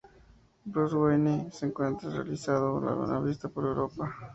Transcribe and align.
Bruce 0.65 0.95
Wayne 0.95 1.51
se 1.51 1.67
encuentra 1.67 2.09
realizando 2.09 2.73
una 2.73 3.19
visita 3.19 3.49
por 3.49 3.65
Europa. 3.65 4.15